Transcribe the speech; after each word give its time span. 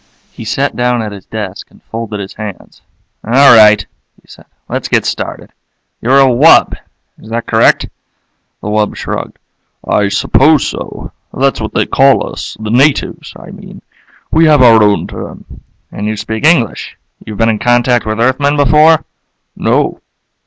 He 0.31 0.45
sat 0.45 0.75
down 0.75 1.03
at 1.03 1.11
his 1.11 1.27
desk 1.27 1.69
and 1.69 1.83
folded 1.83 2.19
his 2.19 2.33
hands. 2.33 2.81
"All 3.23 3.55
right," 3.55 3.85
he 4.19 4.27
said. 4.27 4.47
"Let's 4.67 4.87
get 4.87 5.05
started. 5.05 5.51
You're 6.01 6.17
a 6.19 6.25
wub? 6.25 6.73
Is 7.19 7.29
that 7.29 7.45
correct?" 7.45 7.87
The 8.63 8.69
wub 8.69 8.95
shrugged. 8.95 9.37
"I 9.87 10.09
suppose 10.09 10.65
so. 10.65 11.11
That's 11.31 11.61
what 11.61 11.75
they 11.75 11.85
call 11.85 12.27
us, 12.31 12.57
the 12.59 12.71
natives, 12.71 13.33
I 13.39 13.51
mean. 13.51 13.83
We 14.31 14.45
have 14.45 14.63
our 14.63 14.81
own 14.81 15.05
term." 15.05 15.45
"And 15.91 16.07
you 16.07 16.17
speak 16.17 16.47
English? 16.47 16.97
You've 17.23 17.37
been 17.37 17.49
in 17.49 17.59
contact 17.59 18.03
with 18.07 18.19
Earthmen 18.19 18.57
before?" 18.57 19.05
"No." 19.55 20.01